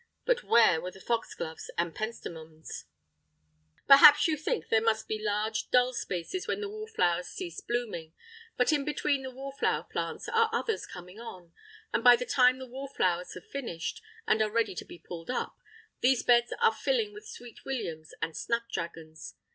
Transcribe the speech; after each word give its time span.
But 0.25 0.41
where 0.43 0.81
were 0.81 0.89
the 0.89 0.99
foxgloves 0.99 1.69
and 1.77 1.93
pentstemons? 1.93 2.85
Perhaps 3.85 4.27
you 4.27 4.35
think 4.35 4.69
there 4.69 4.81
must 4.81 5.07
be 5.07 5.23
large, 5.23 5.69
dull 5.69 5.93
spaces 5.93 6.47
when 6.47 6.59
the 6.59 6.69
wallflowers 6.69 7.27
cease 7.27 7.61
blooming, 7.61 8.15
but 8.57 8.73
in 8.73 8.83
between 8.83 9.21
the 9.21 9.29
wallflower 9.29 9.83
plants 9.83 10.27
are 10.27 10.49
others 10.51 10.87
coming 10.87 11.19
on, 11.19 11.53
and 11.93 12.03
by 12.03 12.15
the 12.15 12.25
time 12.25 12.57
the 12.57 12.65
wallflowers 12.65 13.35
have 13.35 13.45
finished—and 13.45 14.41
are 14.41 14.49
ready 14.49 14.73
to 14.73 14.85
be 14.85 14.97
pulled 14.97 15.29
up—these 15.29 16.23
beds 16.23 16.51
are 16.59 16.73
filling 16.73 17.13
with 17.13 17.27
sweet 17.27 17.63
williams 17.63 18.15
and 18.23 18.35
snapdragons. 18.35 19.35